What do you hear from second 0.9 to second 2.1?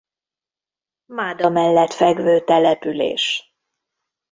Máda mellett